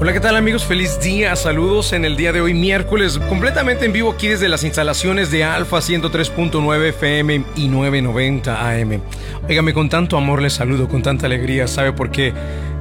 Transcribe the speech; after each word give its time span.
Hola, 0.00 0.12
¿qué 0.12 0.20
tal 0.20 0.36
amigos? 0.36 0.64
Feliz 0.64 1.00
día, 1.00 1.34
saludos 1.34 1.92
en 1.92 2.04
el 2.04 2.16
día 2.16 2.32
de 2.32 2.40
hoy, 2.40 2.54
miércoles, 2.54 3.18
completamente 3.28 3.84
en 3.84 3.92
vivo 3.92 4.12
aquí 4.12 4.28
desde 4.28 4.48
las 4.48 4.62
instalaciones 4.62 5.32
de 5.32 5.42
Alfa 5.42 5.78
103.9 5.78 6.90
FM 6.90 7.44
y 7.56 7.66
990 7.66 8.70
AM. 8.70 9.02
Óigame, 9.48 9.74
con 9.74 9.88
tanto 9.88 10.16
amor 10.16 10.40
les 10.40 10.52
saludo, 10.52 10.88
con 10.88 11.02
tanta 11.02 11.26
alegría, 11.26 11.66
¿sabe 11.66 11.92
por 11.92 12.12
qué? 12.12 12.32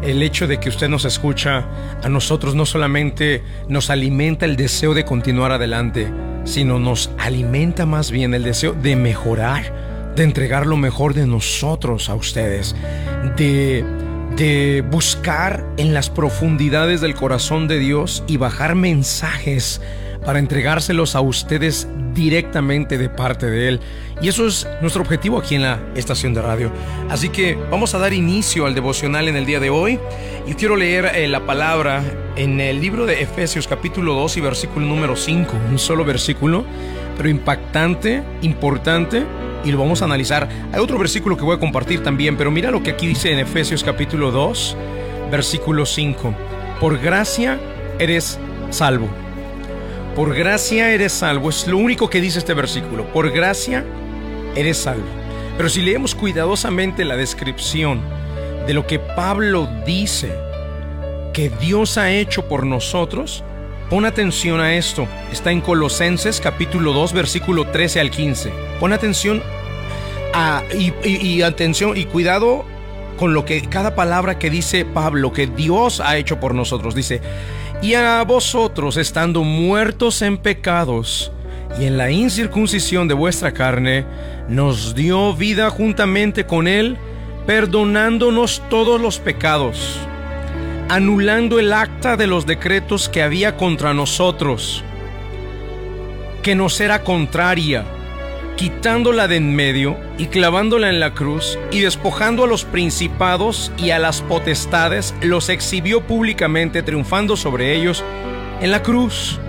El 0.03 0.21
hecho 0.21 0.45
de 0.45 0.59
que 0.59 0.69
usted 0.69 0.89
nos 0.89 1.05
escucha 1.05 1.65
a 2.03 2.07
nosotros 2.07 2.53
no 2.53 2.67
solamente 2.67 3.41
nos 3.68 3.89
alimenta 3.89 4.45
el 4.45 4.55
deseo 4.55 4.93
de 4.93 5.04
continuar 5.04 5.52
adelante, 5.52 6.13
sino 6.43 6.77
nos 6.77 7.09
alimenta 7.18 7.88
más 7.88 8.11
bien 8.11 8.36
el 8.36 8.43
deseo 8.43 8.73
de 8.73 8.95
mejorar, 8.95 10.13
de 10.15 10.21
entregar 10.23 10.68
lo 10.68 10.77
mejor 10.77 11.15
de 11.15 11.25
nosotros 11.25 12.09
a 12.09 12.13
ustedes, 12.13 12.75
de 13.36 13.84
de 14.38 14.83
buscar 14.91 15.65
en 15.77 15.96
las 15.96 16.11
profundidades 16.11 17.01
del 17.01 17.15
corazón 17.15 17.68
de 17.68 17.79
Dios 17.79 18.23
y 18.27 18.37
bajar 18.37 18.75
mensajes 18.75 19.82
para 20.23 20.37
entregárselos 20.37 21.15
a 21.15 21.21
ustedes 21.21 21.87
directamente 22.13 23.00
de 23.00 23.10
parte 23.10 23.47
de 23.47 23.68
Él. 23.68 23.79
Y 24.21 24.27
eso 24.27 24.46
es 24.46 24.68
nuestro 24.79 25.01
objetivo 25.01 25.39
aquí 25.39 25.55
en 25.55 25.63
la 25.63 25.79
estación 25.96 26.36
de 26.36 26.43
radio. 26.43 26.71
Así 27.10 27.29
que 27.29 27.55
vamos 27.71 27.96
a 27.96 27.97
dar 27.97 28.13
inicio 28.13 28.68
al 28.68 28.75
devocional 28.75 29.27
en 29.27 29.37
el 29.37 29.47
día 29.47 29.60
de 29.60 29.71
hoy. 29.71 30.00
Y 30.46 30.54
quiero 30.54 30.75
leer 30.75 31.11
eh, 31.15 31.27
la 31.27 31.46
palabra 31.47 32.03
en 32.35 32.61
el 32.61 32.80
libro 32.80 33.08
de 33.08 33.23
Efesios 33.23 33.67
capítulo 33.67 34.13
2 34.13 34.38
y 34.38 34.41
versículo 34.41 34.85
número 34.85 35.16
5. 35.16 35.52
Un 35.72 35.80
solo 35.80 36.05
versículo, 36.05 36.63
pero 37.17 37.27
impactante, 37.27 38.22
importante 38.44 39.25
y 39.67 39.71
lo 39.71 39.80
vamos 39.80 40.02
a 40.02 40.05
analizar. 40.05 40.47
Hay 40.71 40.80
otro 40.80 40.97
versículo 40.97 41.35
que 41.35 41.44
voy 41.44 41.55
a 41.55 41.59
compartir 41.59 42.02
también, 42.02 42.38
pero 42.38 42.52
mira 42.52 42.71
lo 42.71 42.81
que 42.81 42.91
aquí 42.91 43.05
dice 43.05 43.33
en 43.33 43.39
Efesios 43.39 43.83
capítulo 43.83 44.31
2, 44.31 44.77
versículo 45.30 45.85
5. 45.85 46.33
Por 46.80 46.97
gracia 46.99 47.59
eres 47.99 48.39
salvo. 48.69 49.09
Por 50.15 50.33
gracia 50.33 50.93
eres 50.93 51.11
salvo. 51.11 51.49
Es 51.49 51.67
lo 51.67 51.77
único 51.77 52.09
que 52.09 52.21
dice 52.21 52.39
este 52.39 52.53
versículo. 52.53 53.05
Por 53.11 53.29
gracia 53.31 53.83
eres 54.55 54.77
salvo. 54.77 55.05
Pero 55.57 55.69
si 55.69 55.81
leemos 55.81 56.15
cuidadosamente 56.15 57.03
la 57.03 57.17
descripción 57.17 58.02
de 58.65 58.73
lo 58.73 58.87
que 58.87 58.99
Pablo 58.99 59.67
dice 59.85 60.31
que 61.33 61.49
Dios 61.49 61.97
ha 61.97 62.11
hecho 62.11 62.47
por 62.47 62.65
nosotros, 62.65 63.43
Pon 63.89 64.03
atención 64.03 64.59
a 64.59 64.75
esto. 64.75 65.07
Está 65.31 65.53
en 65.53 65.61
Colosenses 65.61 66.41
capítulo 66.41 66.91
2 66.91 67.13
versículo 67.13 67.67
13 67.67 68.02
al 68.02 68.11
15. 68.11 68.52
Pon 68.81 68.91
atención 68.91 69.41
a, 70.33 70.64
y, 71.03 71.42
atención 71.42 71.97
y 71.97 72.06
cuidado 72.06 72.66
con 73.17 73.33
lo 73.33 73.45
que 73.45 73.61
cada 73.61 73.95
palabra 73.95 74.38
que 74.38 74.50
dice 74.50 74.86
Pablo 74.86 75.33
que 75.33 75.47
Dios 75.47 76.00
ha 76.00 76.17
hecho 76.17 76.39
por 76.39 76.53
nosotros. 76.53 76.95
Dice, 76.95 77.22
y 77.81 77.94
a 77.95 78.23
vosotros 78.23 78.98
estando 78.98 79.44
muertos 79.44 80.22
en 80.22 80.38
pecados 80.38 81.31
y 81.80 81.86
en 81.86 81.98
la 81.98 82.11
incircuncisión 82.11 83.08
de 83.08 83.14
vuestra 83.14 83.53
carne, 83.53 84.05
nos 84.48 84.95
dio 84.95 85.33
vida 85.33 85.70
juntamente 85.70 86.45
con 86.45 86.67
Él, 86.67 86.98
perdonándonos 87.45 88.61
todos 88.70 89.00
los 89.02 89.20
pecados 89.20 90.00
anulando 90.89 91.59
el 91.59 91.73
acta 91.73 92.16
de 92.16 92.28
los 92.28 92.45
decretos 92.45 93.09
que 93.09 93.22
había 93.22 93.58
contra 93.58 93.94
nosotros, 93.94 94.83
que 96.42 96.55
nos 96.55 96.80
era 96.80 97.03
contraria, 97.03 97.83
quitándola 98.58 99.27
de 99.27 99.38
en 99.38 99.55
medio 99.55 99.95
y 100.17 100.25
clavándola 100.25 100.89
en 100.89 101.00
la 101.00 101.13
cruz, 101.13 101.58
y 101.72 101.80
despojando 101.80 102.44
a 102.44 102.47
los 102.47 102.66
principados 102.66 103.72
y 103.77 103.91
a 103.91 103.99
las 103.99 104.22
potestades, 104.22 105.16
los 105.22 105.47
exhibió 105.47 106.02
públicamente, 106.02 106.83
triunfando 106.83 107.38
sobre 107.38 107.73
ellos 107.75 108.03
en 108.59 108.72
la 108.72 108.83
cruz. 108.83 109.39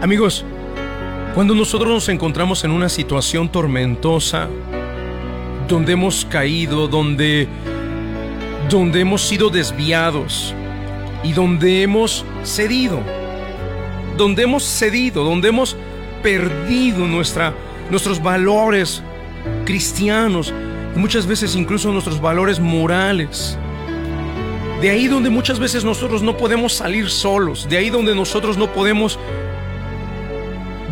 Amigos, 0.00 0.44
cuando 1.34 1.54
nosotros 1.54 1.90
nos 1.90 2.08
encontramos 2.08 2.64
en 2.64 2.70
una 2.70 2.88
situación 2.88 3.50
tormentosa, 3.50 4.48
donde 5.68 5.92
hemos 5.92 6.24
caído, 6.24 6.86
donde 6.86 7.48
donde 8.70 9.00
hemos 9.00 9.22
sido 9.22 9.48
desviados 9.48 10.54
y 11.22 11.32
donde 11.32 11.82
hemos 11.82 12.24
cedido, 12.42 13.00
donde 14.16 14.42
hemos 14.42 14.64
cedido, 14.64 15.24
donde 15.24 15.48
hemos 15.48 15.76
perdido 16.22 17.06
nuestra, 17.06 17.54
nuestros 17.90 18.22
valores 18.22 19.02
cristianos 19.64 20.52
y 20.94 20.98
muchas 20.98 21.26
veces 21.26 21.54
incluso 21.54 21.92
nuestros 21.92 22.20
valores 22.20 22.60
morales. 22.60 23.58
De 24.80 24.90
ahí 24.90 25.06
donde 25.06 25.30
muchas 25.30 25.58
veces 25.58 25.84
nosotros 25.84 26.22
no 26.22 26.36
podemos 26.36 26.74
salir 26.74 27.08
solos, 27.08 27.66
de 27.68 27.78
ahí 27.78 27.90
donde 27.90 28.14
nosotros 28.14 28.58
no 28.58 28.72
podemos 28.72 29.18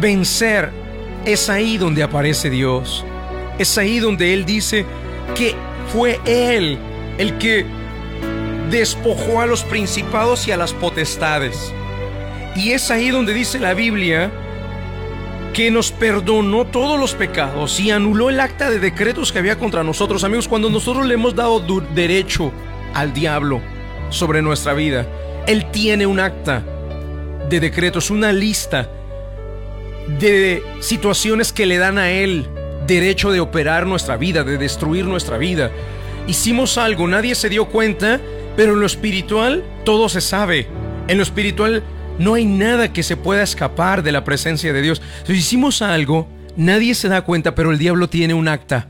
vencer, 0.00 0.70
es 1.24 1.48
ahí 1.48 1.76
donde 1.76 2.02
aparece 2.02 2.50
Dios. 2.50 3.04
Es 3.58 3.78
ahí 3.78 3.98
donde 3.98 4.34
Él 4.34 4.44
dice 4.44 4.84
que 5.34 5.54
fue 5.92 6.20
Él 6.24 6.78
el 7.18 7.38
que 7.38 7.64
despojó 8.70 9.40
a 9.40 9.46
los 9.46 9.62
principados 9.62 10.48
y 10.48 10.52
a 10.52 10.56
las 10.56 10.72
potestades. 10.72 11.72
Y 12.56 12.72
es 12.72 12.90
ahí 12.90 13.10
donde 13.10 13.32
dice 13.32 13.58
la 13.58 13.74
Biblia 13.74 14.30
que 15.54 15.70
nos 15.70 15.90
perdonó 15.90 16.66
todos 16.66 17.00
los 17.00 17.14
pecados 17.14 17.80
y 17.80 17.90
anuló 17.90 18.28
el 18.28 18.40
acta 18.40 18.68
de 18.68 18.78
decretos 18.78 19.32
que 19.32 19.38
había 19.38 19.58
contra 19.58 19.82
nosotros. 19.82 20.24
Amigos, 20.24 20.48
cuando 20.48 20.68
nosotros 20.68 21.06
le 21.06 21.14
hemos 21.14 21.34
dado 21.34 21.60
derecho 21.94 22.52
al 22.92 23.14
diablo 23.14 23.62
sobre 24.10 24.42
nuestra 24.42 24.74
vida, 24.74 25.06
Él 25.46 25.70
tiene 25.70 26.06
un 26.06 26.20
acta 26.20 26.62
de 27.48 27.60
decretos, 27.60 28.10
una 28.10 28.32
lista 28.32 28.90
de 30.18 30.62
situaciones 30.80 31.52
que 31.52 31.64
le 31.64 31.78
dan 31.78 31.96
a 31.96 32.10
Él 32.10 32.46
derecho 32.86 33.30
de 33.30 33.40
operar 33.40 33.86
nuestra 33.86 34.18
vida, 34.18 34.44
de 34.44 34.58
destruir 34.58 35.06
nuestra 35.06 35.38
vida 35.38 35.70
hicimos 36.26 36.78
algo, 36.78 37.06
nadie 37.06 37.34
se 37.34 37.48
dio 37.48 37.66
cuenta, 37.66 38.20
pero 38.56 38.74
en 38.74 38.80
lo 38.80 38.86
espiritual 38.86 39.64
todo 39.84 40.08
se 40.08 40.20
sabe. 40.20 40.66
En 41.08 41.18
lo 41.18 41.22
espiritual 41.22 41.82
no 42.18 42.34
hay 42.34 42.44
nada 42.44 42.92
que 42.92 43.02
se 43.02 43.16
pueda 43.16 43.42
escapar 43.42 44.02
de 44.02 44.12
la 44.12 44.24
presencia 44.24 44.72
de 44.72 44.82
Dios. 44.82 45.02
Si 45.26 45.32
hicimos 45.32 45.82
algo, 45.82 46.28
nadie 46.56 46.94
se 46.94 47.08
da 47.08 47.22
cuenta, 47.22 47.54
pero 47.54 47.70
el 47.70 47.78
diablo 47.78 48.08
tiene 48.08 48.34
un 48.34 48.48
acta, 48.48 48.88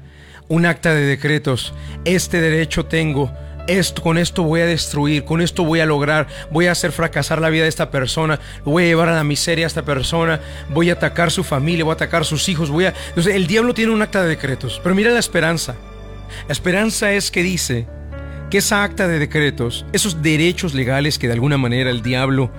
un 0.49 0.67
acta 0.67 0.95
de 0.95 1.07
decretos. 1.07 1.75
Este 2.05 2.41
derecho 2.41 2.87
tengo. 2.87 3.33
Esto, 3.67 4.03
con 4.03 4.19
esto 4.19 4.43
voy 4.43 4.61
a 4.61 4.67
destruir, 4.67 5.25
con 5.25 5.41
esto 5.41 5.65
voy 5.65 5.81
a 5.81 5.87
lograr, 5.87 6.27
voy 6.51 6.67
a 6.67 6.73
hacer 6.73 6.93
fracasar 6.93 7.41
la 7.41 7.49
vida 7.49 7.63
de 7.63 7.71
esta 7.71 7.91
persona, 7.91 8.39
voy 8.63 8.83
a 8.83 8.87
llevar 8.89 9.09
a 9.09 9.15
la 9.15 9.25
miseria 9.25 9.65
a 9.65 9.69
esta 9.69 9.87
persona, 9.87 10.39
voy 10.69 10.91
a 10.91 10.95
atacar 10.95 11.31
su 11.31 11.45
familia, 11.45 11.83
voy 11.83 11.93
a 11.93 11.95
atacar 11.95 12.27
sus 12.27 12.47
hijos, 12.51 12.69
voy 12.69 12.85
a... 12.85 12.95
Entonces, 13.09 13.35
el 13.35 13.47
diablo 13.47 13.73
tiene 13.73 13.93
un 13.93 14.03
acta 14.03 14.23
de 14.23 14.29
decretos, 14.29 14.83
pero 14.83 14.95
mira 14.95 15.13
la 15.13 15.19
esperanza. 15.19 15.77
La 16.47 16.53
esperanza 16.53 17.13
es 17.13 17.31
que 17.31 17.43
dice 17.43 17.87
que 18.51 18.59
esa 18.59 18.85
acta 18.85 19.09
de 19.09 19.19
decretos, 19.19 19.87
esos 19.95 20.21
derechos 20.21 20.75
legales 20.75 21.19
que 21.19 21.27
de 21.27 21.33
alguna 21.33 21.57
manera 21.57 21.89
el 21.89 22.03
diablo 22.03 22.51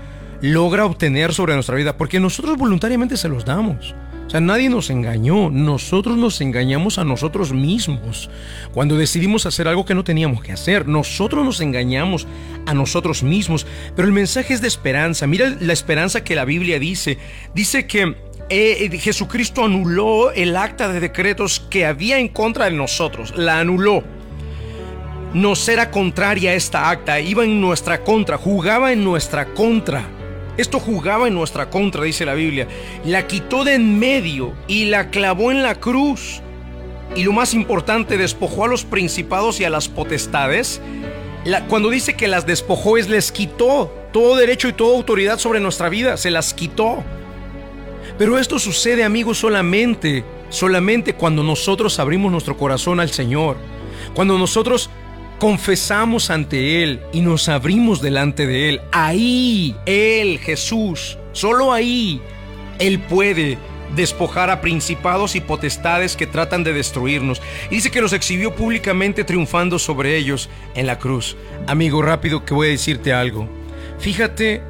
logra 0.42 0.86
obtener 0.86 1.34
sobre 1.34 1.54
nuestra 1.54 1.76
vida, 1.76 1.98
porque 1.98 2.20
nosotros 2.20 2.58
voluntariamente 2.58 3.18
se 3.18 3.30
los 3.30 3.46
damos. 3.46 3.96
O 4.26 4.30
sea, 4.30 4.42
nadie 4.42 4.70
nos 4.70 4.90
engañó, 4.90 5.52
nosotros 5.52 6.18
nos 6.18 6.42
engañamos 6.42 6.98
a 6.98 7.04
nosotros 7.04 7.54
mismos. 7.54 8.30
Cuando 8.74 8.98
decidimos 8.98 9.46
hacer 9.46 9.68
algo 9.68 9.86
que 9.86 9.94
no 9.94 10.04
teníamos 10.04 10.42
que 10.42 10.52
hacer, 10.52 10.88
nosotros 10.88 11.46
nos 11.46 11.62
engañamos 11.62 12.28
a 12.66 12.74
nosotros 12.74 13.22
mismos. 13.22 13.68
Pero 13.96 14.08
el 14.08 14.14
mensaje 14.14 14.56
es 14.56 14.62
de 14.62 14.68
esperanza. 14.68 15.28
Mira 15.28 15.56
la 15.60 15.74
esperanza 15.74 16.24
que 16.24 16.36
la 16.36 16.44
Biblia 16.44 16.80
dice. 16.80 17.20
Dice 17.54 17.86
que 17.86 18.16
eh, 18.50 18.90
eh, 18.92 18.98
Jesucristo 18.98 19.64
anuló 19.64 20.32
el 20.32 20.56
acta 20.56 20.88
de 20.88 21.00
decretos 21.00 21.60
que 21.60 21.86
había 21.86 22.18
en 22.18 22.28
contra 22.28 22.66
de 22.66 22.72
nosotros, 22.72 23.34
la 23.36 23.60
anuló. 23.60 24.04
Nos 25.34 25.68
era 25.68 25.92
contraria 25.92 26.54
esta 26.54 26.90
acta, 26.90 27.20
iba 27.20 27.44
en 27.44 27.60
nuestra 27.60 28.04
contra, 28.04 28.38
jugaba 28.38 28.92
en 28.92 29.04
nuestra 29.04 29.54
contra. 29.54 30.15
Esto 30.58 30.80
jugaba 30.80 31.28
en 31.28 31.34
nuestra 31.34 31.70
contra, 31.70 32.04
dice 32.04 32.26
la 32.26 32.34
Biblia. 32.34 32.68
La 33.04 33.28
quitó 33.28 33.64
de 33.64 33.76
en 33.76 34.00
medio 34.00 34.54
y 34.68 34.86
la 34.86 35.10
clavó 35.10 35.52
en 35.52 35.64
la 35.64 35.76
cruz. 35.76 36.42
Y 37.16 37.24
lo 37.24 37.34
más 37.34 37.54
importante, 37.54 38.18
despojó 38.18 38.66
a 38.66 38.68
los 38.68 38.84
principados 38.84 39.60
y 39.60 39.66
a 39.66 39.70
las 39.70 39.88
potestades. 39.90 40.82
cuando 41.68 41.90
dice 41.90 42.16
que 42.16 42.28
las 42.28 42.46
despojó 42.46 42.98
es 42.98 43.10
les 43.10 43.32
quitó 43.32 43.92
todo 44.12 44.38
derecho 44.38 44.70
y 44.70 44.74
toda 44.74 44.96
autoridad 44.96 45.40
sobre 45.40 45.60
nuestra 45.60 45.90
vida, 45.90 46.16
se 46.16 46.32
las 46.32 46.54
quitó. 46.54 47.04
Pero 48.18 48.40
esto 48.40 48.60
sucede, 48.60 49.04
amigos, 49.04 49.40
solamente, 49.40 50.24
solamente 50.50 51.16
cuando 51.16 51.44
nosotros 51.44 52.00
abrimos 52.00 52.32
nuestro 52.32 52.56
corazón 52.56 53.02
al 53.02 53.10
Señor. 53.10 53.58
Cuando 54.14 54.38
nosotros 54.38 54.90
confesamos 55.40 56.30
ante 56.30 56.84
Él 56.84 57.02
y 57.12 57.22
nos 57.22 57.50
abrimos 57.50 58.02
delante 58.02 58.48
de 58.48 58.70
Él. 58.70 58.82
Ahí, 58.92 59.76
Él, 59.86 60.40
Jesús, 60.40 61.18
solo 61.32 61.74
ahí, 61.74 62.22
Él 62.80 63.00
puede 63.00 63.58
despojar 63.96 64.50
a 64.50 64.62
principados 64.62 65.36
y 65.36 65.42
potestades 65.42 66.16
que 66.16 66.28
tratan 66.28 66.64
de 66.64 66.74
destruirnos. 66.74 67.42
Y 67.70 67.76
dice 67.76 67.92
que 67.92 68.02
los 68.02 68.14
exhibió 68.14 68.56
públicamente 68.56 69.24
triunfando 69.24 69.80
sobre 69.80 70.18
ellos 70.18 70.50
en 70.76 70.88
la 70.88 71.00
cruz. 71.00 71.38
Amigo, 71.68 72.02
rápido 72.02 72.46
que 72.46 72.54
voy 72.54 72.68
a 72.68 72.72
decirte 72.72 73.14
algo. 73.14 73.48
Fíjate 74.00 74.62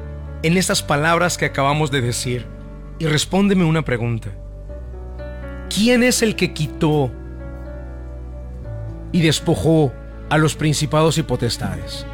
en 0.42 0.56
estas 0.56 0.82
palabras 0.82 1.38
que 1.38 1.46
acabamos 1.46 1.90
de 1.90 2.00
decir 2.00 2.46
y 2.98 3.06
respóndeme 3.06 3.64
una 3.64 3.82
pregunta. 3.82 4.30
¿Quién 5.74 6.02
es 6.02 6.22
el 6.22 6.36
que 6.36 6.52
quitó 6.52 7.10
y 9.12 9.20
despojó 9.20 9.92
a 10.28 10.38
los 10.38 10.54
principados 10.54 11.18
y 11.18 11.22
potestades? 11.22 12.06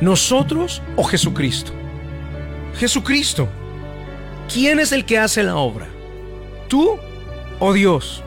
¿Nosotros 0.00 0.82
o 0.96 1.04
Jesucristo? 1.04 1.72
Jesucristo. 2.78 3.48
¿Quién 4.52 4.80
es 4.80 4.92
el 4.92 5.04
que 5.04 5.18
hace 5.18 5.42
la 5.42 5.56
obra? 5.56 5.86
¿Tú 6.68 6.96
o 7.58 7.72
Dios? 7.72 8.22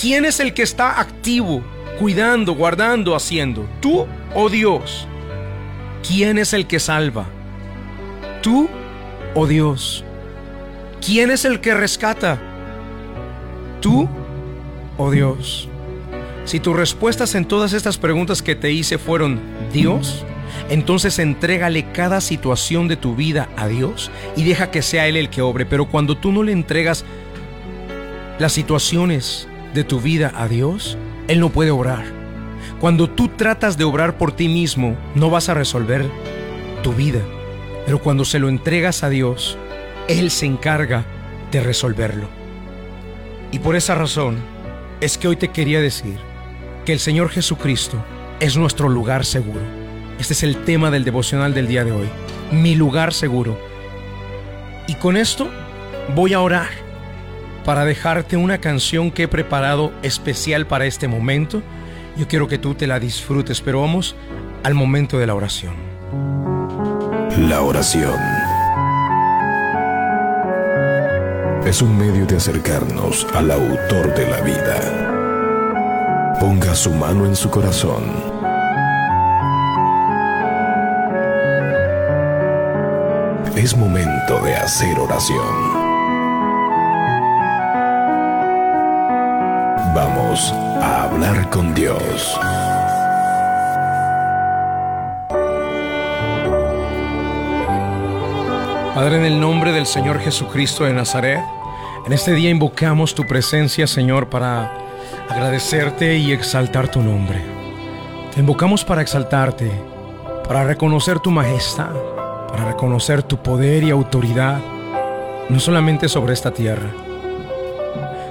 ¿Quién 0.00 0.24
es 0.24 0.40
el 0.40 0.54
que 0.54 0.62
está 0.62 1.00
activo, 1.00 1.62
cuidando, 1.98 2.54
guardando, 2.54 3.14
haciendo? 3.14 3.68
¿Tú 3.80 4.06
o 4.34 4.48
Dios? 4.48 5.06
¿Quién 6.06 6.38
es 6.38 6.52
el 6.52 6.66
que 6.66 6.80
salva? 6.80 7.26
¿Tú 8.42 8.68
o 9.34 9.46
Dios? 9.46 10.04
¿Quién 11.04 11.30
es 11.30 11.44
el 11.44 11.60
que 11.60 11.74
rescata? 11.74 12.38
¿Tú 13.80 14.08
o 14.96 15.10
Dios? 15.10 15.68
Si 16.46 16.60
tus 16.60 16.76
respuestas 16.76 17.34
en 17.34 17.44
todas 17.44 17.72
estas 17.72 17.98
preguntas 17.98 18.40
que 18.40 18.54
te 18.54 18.70
hice 18.70 18.98
fueron 18.98 19.40
Dios, 19.72 20.24
entonces 20.70 21.18
entrégale 21.18 21.90
cada 21.90 22.20
situación 22.20 22.86
de 22.86 22.96
tu 22.96 23.16
vida 23.16 23.48
a 23.56 23.66
Dios 23.66 24.12
y 24.36 24.44
deja 24.44 24.70
que 24.70 24.80
sea 24.80 25.08
Él 25.08 25.16
el 25.16 25.28
que 25.28 25.42
obre. 25.42 25.66
Pero 25.66 25.86
cuando 25.86 26.16
tú 26.16 26.30
no 26.30 26.44
le 26.44 26.52
entregas 26.52 27.04
las 28.38 28.52
situaciones 28.52 29.48
de 29.74 29.82
tu 29.82 30.00
vida 30.00 30.32
a 30.36 30.46
Dios, 30.46 30.96
Él 31.26 31.40
no 31.40 31.50
puede 31.50 31.72
obrar. 31.72 32.04
Cuando 32.78 33.10
tú 33.10 33.26
tratas 33.26 33.76
de 33.76 33.82
obrar 33.82 34.16
por 34.16 34.30
ti 34.30 34.48
mismo, 34.48 34.96
no 35.16 35.30
vas 35.30 35.48
a 35.48 35.54
resolver 35.54 36.08
tu 36.84 36.92
vida. 36.92 37.22
Pero 37.86 38.00
cuando 38.00 38.24
se 38.24 38.38
lo 38.38 38.48
entregas 38.48 39.02
a 39.02 39.08
Dios, 39.08 39.58
Él 40.06 40.30
se 40.30 40.46
encarga 40.46 41.04
de 41.50 41.60
resolverlo. 41.60 42.28
Y 43.50 43.58
por 43.58 43.74
esa 43.74 43.96
razón 43.96 44.36
es 45.00 45.18
que 45.18 45.26
hoy 45.26 45.34
te 45.34 45.48
quería 45.48 45.80
decir 45.80 46.25
que 46.86 46.92
el 46.92 47.00
Señor 47.00 47.30
Jesucristo 47.30 48.02
es 48.38 48.56
nuestro 48.56 48.88
lugar 48.88 49.24
seguro. 49.24 49.60
Este 50.20 50.34
es 50.34 50.44
el 50.44 50.62
tema 50.64 50.92
del 50.92 51.04
devocional 51.04 51.52
del 51.52 51.66
día 51.66 51.84
de 51.84 51.90
hoy. 51.90 52.08
Mi 52.52 52.76
lugar 52.76 53.12
seguro. 53.12 53.58
Y 54.86 54.94
con 54.94 55.16
esto 55.16 55.50
voy 56.14 56.32
a 56.32 56.40
orar 56.40 56.68
para 57.64 57.84
dejarte 57.84 58.36
una 58.36 58.58
canción 58.58 59.10
que 59.10 59.24
he 59.24 59.28
preparado 59.28 59.92
especial 60.02 60.68
para 60.68 60.86
este 60.86 61.08
momento. 61.08 61.60
Yo 62.16 62.28
quiero 62.28 62.46
que 62.46 62.56
tú 62.56 62.74
te 62.74 62.86
la 62.86 63.00
disfrutes, 63.00 63.60
pero 63.60 63.80
vamos 63.80 64.14
al 64.62 64.74
momento 64.74 65.18
de 65.18 65.26
la 65.26 65.34
oración. 65.34 65.74
La 67.48 67.62
oración 67.62 68.16
es 71.66 71.82
un 71.82 71.98
medio 71.98 72.26
de 72.26 72.36
acercarnos 72.36 73.26
al 73.34 73.50
autor 73.50 74.14
de 74.14 74.30
la 74.30 74.40
vida. 74.40 75.15
Ponga 76.40 76.74
su 76.74 76.92
mano 76.92 77.24
en 77.24 77.34
su 77.34 77.50
corazón. 77.50 78.04
Es 83.56 83.74
momento 83.74 84.40
de 84.42 84.54
hacer 84.54 84.98
oración. 84.98 85.46
Vamos 89.94 90.52
a 90.82 91.04
hablar 91.04 91.48
con 91.48 91.74
Dios. 91.74 92.38
Padre, 98.94 99.16
en 99.16 99.24
el 99.24 99.40
nombre 99.40 99.72
del 99.72 99.86
Señor 99.86 100.20
Jesucristo 100.20 100.84
de 100.84 100.92
Nazaret, 100.92 101.40
en 102.06 102.12
este 102.12 102.34
día 102.34 102.50
invocamos 102.50 103.14
tu 103.14 103.26
presencia, 103.26 103.86
Señor, 103.86 104.28
para 104.28 104.85
agradecerte 105.28 106.16
y 106.16 106.32
exaltar 106.32 106.88
tu 106.88 107.02
nombre. 107.02 107.42
Te 108.34 108.40
invocamos 108.40 108.84
para 108.84 109.02
exaltarte, 109.02 109.70
para 110.46 110.64
reconocer 110.64 111.20
tu 111.20 111.30
majestad, 111.30 111.94
para 112.48 112.64
reconocer 112.66 113.22
tu 113.22 113.38
poder 113.38 113.82
y 113.82 113.90
autoridad, 113.90 114.60
no 115.48 115.60
solamente 115.60 116.08
sobre 116.08 116.34
esta 116.34 116.52
tierra, 116.52 116.90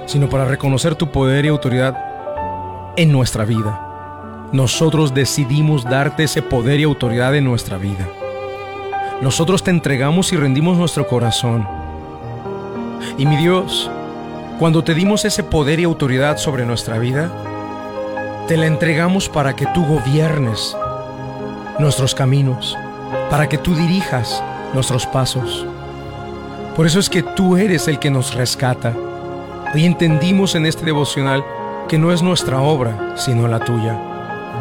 sino 0.06 0.28
para 0.28 0.44
reconocer 0.44 0.94
tu 0.94 1.10
poder 1.10 1.44
y 1.44 1.48
autoridad 1.48 1.96
en 2.96 3.12
nuestra 3.12 3.44
vida. 3.44 3.80
Nosotros 4.52 5.12
decidimos 5.12 5.84
darte 5.84 6.24
ese 6.24 6.40
poder 6.40 6.80
y 6.80 6.84
autoridad 6.84 7.34
en 7.34 7.44
nuestra 7.44 7.78
vida. 7.78 8.06
Nosotros 9.20 9.62
te 9.62 9.70
entregamos 9.70 10.32
y 10.32 10.36
rendimos 10.36 10.76
nuestro 10.76 11.06
corazón. 11.08 11.66
Y 13.18 13.26
mi 13.26 13.36
Dios, 13.36 13.90
cuando 14.58 14.82
te 14.84 14.94
dimos 14.94 15.24
ese 15.24 15.42
poder 15.42 15.80
y 15.80 15.84
autoridad 15.84 16.38
sobre 16.38 16.64
nuestra 16.64 16.98
vida, 16.98 17.30
te 18.48 18.56
la 18.56 18.66
entregamos 18.66 19.28
para 19.28 19.56
que 19.56 19.66
tú 19.66 19.84
gobiernes 19.84 20.76
nuestros 21.78 22.14
caminos, 22.14 22.76
para 23.30 23.48
que 23.48 23.58
tú 23.58 23.74
dirijas 23.74 24.42
nuestros 24.74 25.06
pasos. 25.06 25.66
Por 26.74 26.86
eso 26.86 26.98
es 27.00 27.10
que 27.10 27.22
tú 27.22 27.56
eres 27.56 27.88
el 27.88 27.98
que 27.98 28.10
nos 28.10 28.34
rescata 28.34 28.92
Hoy 29.74 29.84
entendimos 29.84 30.54
en 30.54 30.64
este 30.64 30.86
devocional 30.86 31.44
que 31.86 31.98
no 31.98 32.10
es 32.10 32.22
nuestra 32.22 32.62
obra, 32.62 33.14
sino 33.16 33.46
la 33.46 33.58
tuya. 33.58 33.94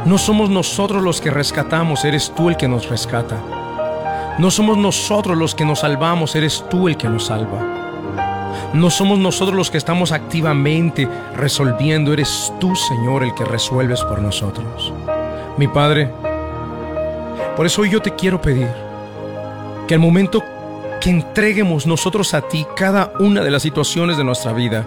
No 0.06 0.18
somos 0.18 0.50
nosotros 0.50 1.01
los 1.01 1.21
que 1.21 1.31
rescatamos, 1.31 2.03
eres 2.03 2.33
tú 2.36 2.50
el 2.50 2.57
que 2.57 2.68
nos 2.68 2.89
rescata. 2.89 3.38
No 4.39 4.51
somos 4.51 4.77
nosotros 4.77 5.38
los 5.38 5.56
que 5.56 5.63
nos 5.63 5.80
salvamos, 5.80 6.36
eres 6.36 6.65
tú 6.69 6.89
el 6.89 6.97
que 6.97 7.07
nos 7.07 7.27
salva. 7.27 7.84
No 8.74 8.90
somos 8.90 9.19
nosotros 9.19 9.56
los 9.56 9.72
que 9.72 9.78
estamos 9.78 10.12
activamente 10.12 11.07
resolviendo, 11.36 12.13
eres 12.13 12.54
tú, 12.60 12.75
Señor, 12.75 13.24
el 13.24 13.34
que 13.34 13.46
resuelves 13.46 14.02
por 14.02 14.22
nosotros. 14.22 14.94
Mi 15.57 15.68
Padre, 15.68 16.12
por 17.56 17.66
eso 17.66 17.81
hoy 17.81 17.90
yo 17.90 18.02
te 18.02 18.16
quiero 18.16 18.42
pedir 18.42 18.68
que 19.88 19.94
al 19.94 20.00
momento 20.00 20.44
que 21.00 21.10
entreguemos 21.10 21.86
nosotros 21.86 22.34
a 22.34 22.42
ti 22.42 22.66
cada 22.75 23.13
una 23.19 23.42
de 23.42 23.52
las 23.52 23.62
situaciones 23.63 24.18
de 24.18 24.24
nuestra 24.24 24.52
vida, 24.52 24.86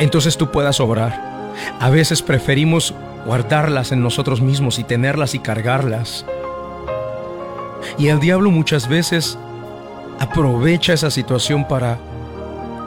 entonces 0.00 0.36
tú 0.36 0.50
puedas 0.50 0.80
obrar. 0.80 1.52
A 1.80 1.90
veces 1.90 2.22
preferimos 2.22 2.92
guardarlas 3.24 3.92
en 3.92 4.02
nosotros 4.02 4.40
mismos 4.40 4.78
y 4.78 4.84
tenerlas 4.84 5.34
y 5.34 5.38
cargarlas. 5.38 6.26
Y 7.98 8.08
el 8.08 8.20
diablo 8.20 8.50
muchas 8.50 8.88
veces 8.88 9.38
aprovecha 10.18 10.92
esa 10.92 11.10
situación 11.10 11.66
para 11.66 11.98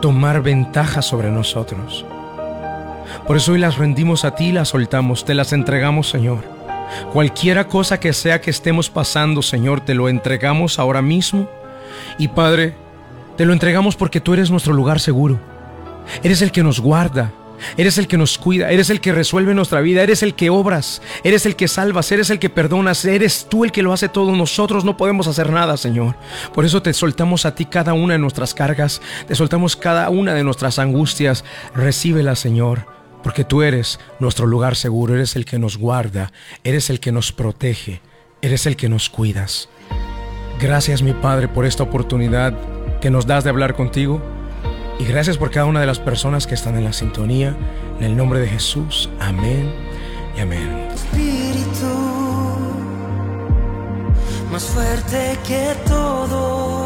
tomar 0.01 0.41
ventaja 0.41 1.01
sobre 1.01 1.31
nosotros. 1.31 2.05
Por 3.25 3.37
eso 3.37 3.53
hoy 3.53 3.59
las 3.59 3.77
rendimos 3.77 4.25
a 4.25 4.35
ti 4.35 4.51
las 4.51 4.69
soltamos, 4.69 5.25
te 5.25 5.33
las 5.33 5.53
entregamos, 5.53 6.09
Señor. 6.09 6.43
Cualquiera 7.11 7.67
cosa 7.67 7.99
que 7.99 8.13
sea 8.13 8.41
que 8.41 8.49
estemos 8.49 8.89
pasando, 8.89 9.41
Señor, 9.41 9.81
te 9.81 9.93
lo 9.93 10.09
entregamos 10.09 10.79
ahora 10.79 11.01
mismo. 11.01 11.49
Y 12.17 12.29
Padre, 12.29 12.75
te 13.35 13.45
lo 13.45 13.53
entregamos 13.53 13.95
porque 13.95 14.21
tú 14.21 14.33
eres 14.33 14.51
nuestro 14.51 14.73
lugar 14.73 14.99
seguro. 14.99 15.39
Eres 16.23 16.41
el 16.41 16.51
que 16.51 16.63
nos 16.63 16.79
guarda. 16.79 17.31
Eres 17.77 17.97
el 17.97 18.07
que 18.07 18.17
nos 18.17 18.37
cuida, 18.37 18.71
eres 18.71 18.89
el 18.89 19.01
que 19.01 19.11
resuelve 19.11 19.53
nuestra 19.53 19.81
vida, 19.81 20.03
eres 20.03 20.23
el 20.23 20.35
que 20.35 20.49
obras, 20.49 21.01
eres 21.23 21.45
el 21.45 21.55
que 21.55 21.67
salvas, 21.67 22.11
eres 22.11 22.29
el 22.29 22.39
que 22.39 22.49
perdonas, 22.49 23.05
eres 23.05 23.47
tú 23.49 23.63
el 23.63 23.71
que 23.71 23.83
lo 23.83 23.93
hace 23.93 24.09
todo. 24.09 24.35
Nosotros 24.35 24.85
no 24.85 24.97
podemos 24.97 25.27
hacer 25.27 25.51
nada, 25.51 25.77
Señor. 25.77 26.15
Por 26.53 26.65
eso 26.65 26.81
te 26.81 26.93
soltamos 26.93 27.45
a 27.45 27.55
ti 27.55 27.65
cada 27.65 27.93
una 27.93 28.13
de 28.13 28.19
nuestras 28.19 28.53
cargas, 28.53 29.01
te 29.27 29.35
soltamos 29.35 29.75
cada 29.75 30.09
una 30.09 30.33
de 30.33 30.43
nuestras 30.43 30.79
angustias. 30.79 31.43
Recíbela, 31.75 32.35
Señor, 32.35 32.85
porque 33.23 33.43
tú 33.43 33.61
eres 33.61 33.99
nuestro 34.19 34.45
lugar 34.45 34.75
seguro, 34.75 35.15
eres 35.15 35.35
el 35.35 35.45
que 35.45 35.59
nos 35.59 35.77
guarda, 35.77 36.31
eres 36.63 36.89
el 36.89 36.99
que 36.99 37.11
nos 37.11 37.31
protege, 37.31 38.01
eres 38.41 38.65
el 38.65 38.75
que 38.75 38.89
nos 38.89 39.09
cuidas. 39.09 39.69
Gracias, 40.59 41.01
mi 41.01 41.13
Padre, 41.13 41.47
por 41.47 41.65
esta 41.65 41.83
oportunidad 41.83 42.57
que 42.99 43.11
nos 43.11 43.27
das 43.27 43.43
de 43.43 43.51
hablar 43.51 43.75
contigo. 43.75 44.21
Y 44.99 45.05
gracias 45.05 45.37
por 45.37 45.51
cada 45.51 45.65
una 45.65 45.79
de 45.79 45.85
las 45.85 45.99
personas 45.99 46.47
que 46.47 46.55
están 46.55 46.75
en 46.75 46.83
la 46.83 46.93
sintonía. 46.93 47.55
En 47.99 48.05
el 48.05 48.17
nombre 48.17 48.39
de 48.39 48.47
Jesús. 48.47 49.09
Amén 49.19 49.71
y 50.35 50.41
amén. 50.41 50.87
Espíritu, 50.93 51.87
más 54.51 54.63
fuerte 54.63 55.37
que 55.47 55.73
todo 55.87 56.76